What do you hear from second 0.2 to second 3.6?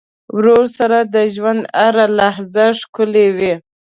ورور سره د ژوند هره لحظه ښکلي وي.